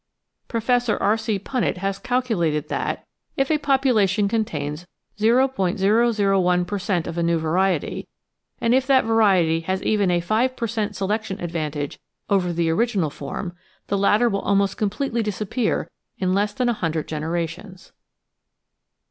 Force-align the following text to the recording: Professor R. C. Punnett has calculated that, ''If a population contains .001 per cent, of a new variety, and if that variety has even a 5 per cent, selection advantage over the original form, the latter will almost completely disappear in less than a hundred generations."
Professor 0.47 0.97
R. 0.97 1.15
C. 1.15 1.37
Punnett 1.37 1.77
has 1.77 1.99
calculated 1.99 2.69
that, 2.69 3.05
''If 3.37 3.51
a 3.51 3.59
population 3.59 4.27
contains 4.27 4.87
.001 5.19 6.65
per 6.67 6.79
cent, 6.79 7.05
of 7.05 7.17
a 7.19 7.21
new 7.21 7.37
variety, 7.37 8.07
and 8.59 8.73
if 8.73 8.87
that 8.87 9.05
variety 9.05 9.59
has 9.59 9.83
even 9.83 10.09
a 10.09 10.19
5 10.19 10.55
per 10.55 10.65
cent, 10.65 10.95
selection 10.95 11.39
advantage 11.39 11.99
over 12.31 12.51
the 12.51 12.71
original 12.71 13.11
form, 13.11 13.55
the 13.89 13.97
latter 13.99 14.27
will 14.27 14.41
almost 14.41 14.75
completely 14.75 15.21
disappear 15.21 15.87
in 16.17 16.33
less 16.33 16.53
than 16.55 16.67
a 16.67 16.73
hundred 16.73 17.07
generations." 17.07 17.91